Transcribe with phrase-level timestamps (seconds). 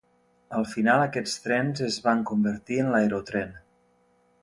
[0.59, 3.57] Al final, aquests trens es van convertir en l'aerotrèn.